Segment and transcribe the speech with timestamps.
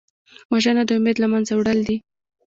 [0.51, 1.97] وژنه د امید له منځه وړل دي